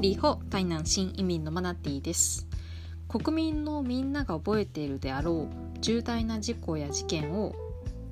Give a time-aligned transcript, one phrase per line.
[0.00, 2.46] 李ホ台南新移民のマナティです。
[3.08, 7.56] 国民のみんなが覚えているであろう重大な事故や事件を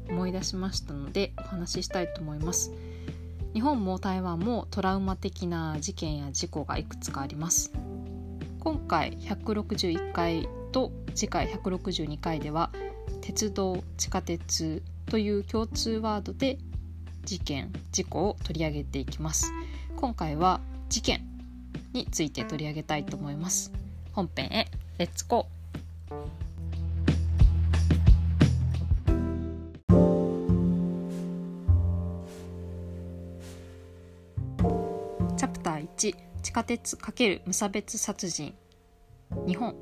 [0.09, 2.73] 思い出しましたのでお話ししたいと思います。
[3.55, 7.71] 日本も台湾もトラウマ的な事件や事故がいくつかあります。
[8.59, 12.73] 今回161回と次回162回では
[13.21, 16.59] 鉄道地下鉄という共通ワードで
[17.25, 19.53] 事件事故を取り上げていきます。
[19.95, 21.36] 今回は事件
[21.97, 23.73] について取り上げたいと思います。
[24.13, 24.69] 本編へ。
[24.99, 26.17] レッツゴー
[35.37, 38.55] チャプター1地下鉄×無差別殺人。
[39.47, 39.75] 日本。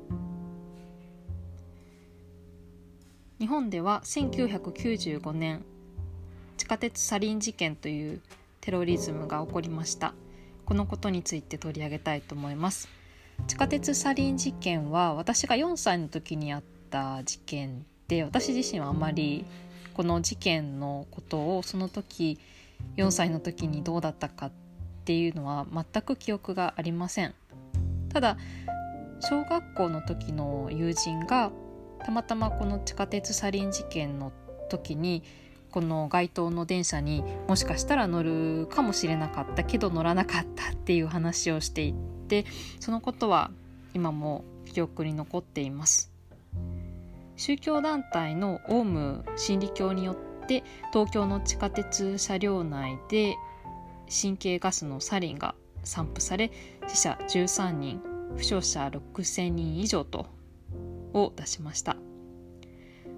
[3.39, 5.65] 日本では1995年
[6.55, 8.21] 地下鉄サリン事件という
[8.61, 10.13] テロリズムが起こりました。
[10.65, 12.89] このことについて取り上げたいと思います。
[13.47, 19.45] 地下鉄サリン事件は私が4歳の時にあった事件で私自身はあまり
[19.93, 22.39] この事件のことをその時
[22.97, 24.51] 4歳の時にどうだったかっ
[25.05, 27.33] ていうのは全く記憶がありません。
[28.09, 28.37] ただ
[29.19, 31.51] 小学校の時の友人が
[32.03, 34.31] たまたまこの地下鉄サリン事件の
[34.69, 35.23] 時に
[35.75, 41.93] この街頭の電車にもしかしたら乗るかもしれなかったけど乗らなかったっていう話をしてい
[42.29, 42.45] て
[42.79, 43.51] そのことは
[43.93, 46.13] 今も記憶に残っています。
[47.35, 53.35] 宗教団体のオウム真理教によって東京の地下鉄車両内で
[54.09, 56.53] 神経ガスのサリンが散布され
[56.87, 58.01] 死者13人
[58.37, 60.27] 負傷者6000人以上と
[61.13, 61.97] を出しました。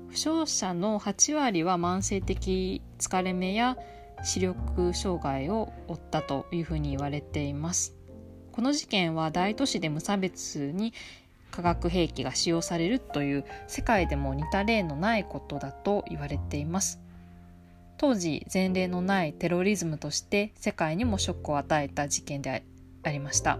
[0.09, 3.77] 負傷者の8割は慢性的疲れ目や
[4.23, 7.95] 視力障害を負ったというふうに言われています。
[8.51, 10.93] この事件は大都市で無差別に
[11.51, 16.99] 化学兵器が使用されるという世界でも似た例のないことだと言われています。
[17.97, 22.63] 当時前例のないテロリズムとして世界にもショックを与えた事件で
[23.03, 23.59] ありました。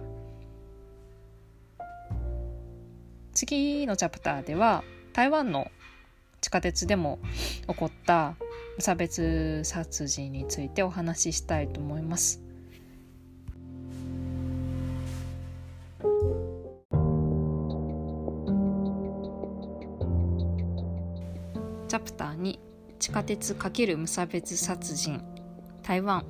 [3.33, 4.83] 次のチャプターでは
[5.13, 5.69] 台湾の
[6.41, 7.19] 地下鉄でも
[7.67, 8.35] 起こった
[8.77, 12.41] 無差別殺人についてお話ししたいと思います。
[21.87, 22.59] チャプター2
[22.99, 25.23] 地下鉄×無差別殺人。
[25.83, 26.25] 台湾。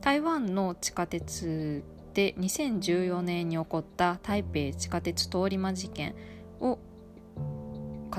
[0.00, 1.84] 台湾の地下鉄
[2.14, 6.14] で2014年に起こった台北地下鉄通り魔事件。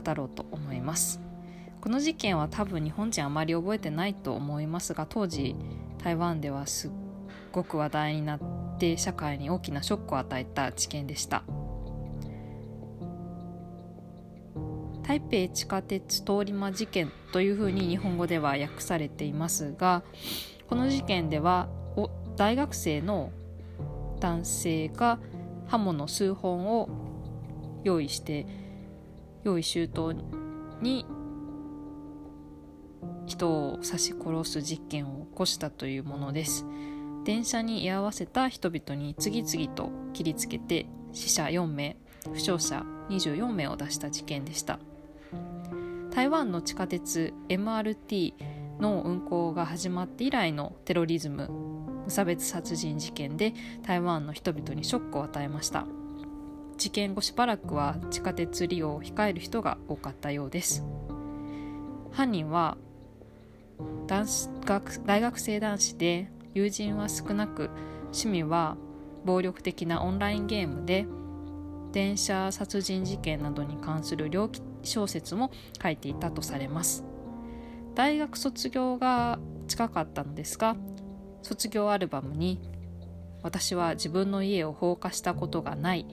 [0.05, 1.19] 語ろうと思います。
[1.81, 5.55] この事件は多分日本人あまり覚えてないと思いますが当時
[6.03, 6.91] 台湾ではすっ
[7.51, 8.39] ごく話題になっ
[8.79, 11.43] て社会に大きなショックを与えた事件でした。
[15.03, 20.01] 台北地下鉄通り魔事件というふうに日本語では訳されていますが
[20.67, 21.69] この事件では
[22.35, 23.31] 大学生の
[24.19, 25.19] 男性が
[25.67, 26.89] 刃物数本を
[27.83, 28.47] 用意して
[29.45, 30.11] 用意周到
[30.81, 31.05] に
[33.27, 36.65] 人を刺し殺す実験を起こしたというものです。
[37.23, 41.95] 電車に居合わせた人々に次々と切りつけて死者4名
[42.31, 44.79] 負傷者24名を出した事件でした。
[46.11, 48.33] 台湾の地下鉄 MRT
[48.79, 51.49] の運行が始まって以来のテロリズム
[52.05, 53.53] 無差別殺人事件で
[53.83, 55.85] 台湾の人々にショックを与えました。
[56.77, 60.83] 事件後しばらくは地下鉄利用を控える人が多かったようです。
[62.11, 62.77] 犯人は
[64.07, 67.69] 男子学大学生男子で友人は少なく
[68.05, 68.77] 趣味は
[69.25, 71.05] 暴力的なオンラインゲームで
[71.91, 77.03] 電車殺人事件などに関する猟奇小説も書いていたとされます。
[77.95, 80.75] 大学卒業が近かったのですが
[81.41, 82.59] 卒業アルバムに
[83.41, 86.05] 「私は自分の家を放火したことがない」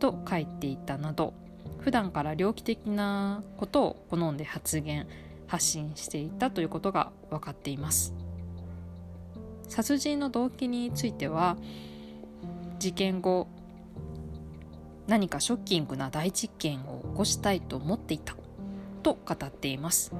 [0.00, 1.34] と書いていたなど
[1.78, 5.06] 普段から猟奇的なことを好んで発言
[5.46, 8.14] 発信していたということが分かっています。
[9.68, 11.56] 殺人の動機については
[12.78, 13.46] 事件後
[15.06, 18.36] 何かショッキングな大実験を起こしたいと思っていた
[19.02, 20.12] と語っています。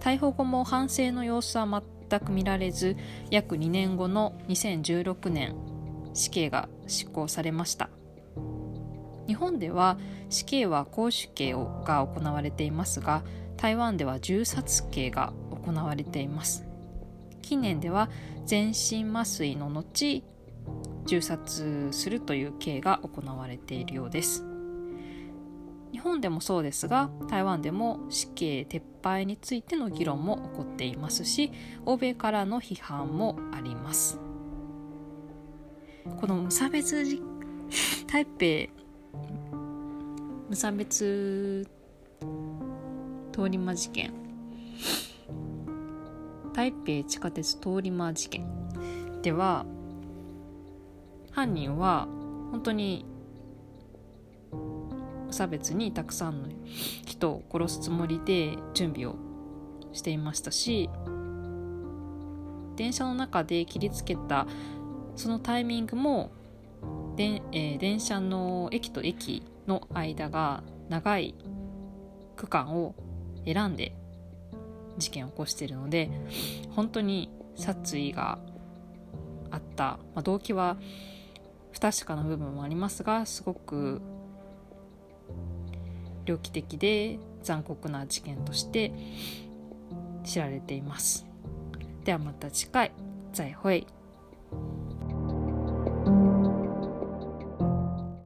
[0.00, 2.96] 逮捕後も反省の様子は全く見られず
[3.30, 5.54] 約2年後の2016年
[6.12, 7.88] 死刑が執行されました。
[9.26, 9.98] 日本では
[10.28, 13.22] 死刑は公主刑が行われていますが
[13.56, 16.66] 台湾では銃殺刑が行われています。
[17.42, 18.08] 近年では
[18.46, 20.24] 全身麻酔の後
[21.06, 24.44] 銃殺するという刑が行われているようです。
[25.92, 31.52] 日本でもそうですが台湾でも死刑撤廃についての議論も起こっていますし
[31.84, 34.18] 欧米からの批判もあります。
[36.20, 37.04] この無差別
[38.06, 38.81] 台北
[40.48, 41.66] 無差別
[43.32, 44.22] 通り魔事件。
[46.52, 48.46] 台北地下鉄通り魔事件
[49.22, 49.64] では
[51.30, 52.06] 犯人は
[52.50, 53.06] 本当に
[55.26, 56.48] 無差別にたくさんの
[57.06, 59.16] 人を殺すつもりで準備を
[59.92, 60.90] していましたし
[62.76, 64.46] 電車の中で切りつけた
[65.16, 66.32] そのタイミングも
[67.16, 71.34] で、えー、電車の駅と駅の間が長い
[72.36, 72.94] 区間を
[73.44, 73.94] 選んで
[74.98, 76.10] 事件を起こしているので
[76.70, 78.38] 本当に殺意が
[79.50, 80.76] あった、まあ、動機は
[81.72, 84.00] 不確かな部分もありますがすごく
[86.24, 88.92] 猟奇的で残酷な事件として
[90.24, 91.26] 知られています。
[92.04, 92.92] ではまた次回。
[93.32, 93.86] 再会。